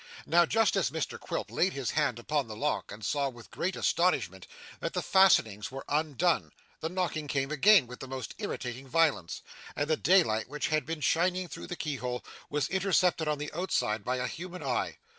Now, 0.25 0.47
just 0.47 0.75
as 0.75 0.89
Mr 0.89 1.19
Quilp 1.19 1.51
laid 1.51 1.73
his 1.73 1.91
hand 1.91 2.17
upon 2.17 2.47
the 2.47 2.55
lock, 2.55 2.91
and 2.91 3.05
saw 3.05 3.29
with 3.29 3.51
great 3.51 3.75
astonishment 3.75 4.47
that 4.79 4.93
the 4.93 5.03
fastenings 5.03 5.69
were 5.69 5.85
undone, 5.87 6.51
the 6.79 6.89
knocking 6.89 7.27
came 7.27 7.51
again 7.51 7.85
with 7.85 7.99
the 7.99 8.07
most 8.07 8.33
irritating 8.39 8.87
violence, 8.87 9.43
and 9.75 9.87
the 9.87 9.97
daylight 9.97 10.49
which 10.49 10.69
had 10.69 10.87
been 10.87 11.01
shining 11.01 11.47
through 11.47 11.67
the 11.67 11.75
key 11.75 11.97
hole 11.97 12.25
was 12.49 12.67
intercepted 12.69 13.27
on 13.27 13.37
the 13.37 13.53
outside 13.53 14.03
by 14.03 14.15
a 14.15 14.25
human 14.25 14.63
eye. 14.63 14.97